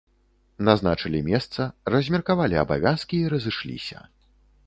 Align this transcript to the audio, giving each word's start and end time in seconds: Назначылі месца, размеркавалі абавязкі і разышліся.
Назначылі 0.69 1.19
месца, 1.27 1.67
размеркавалі 1.97 2.59
абавязкі 2.63 3.15
і 3.27 3.31
разышліся. 3.37 3.97